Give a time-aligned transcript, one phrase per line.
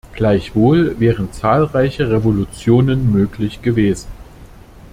[0.13, 4.09] Gleichwohl wären zahlreiche Revolutionen möglich gewesen.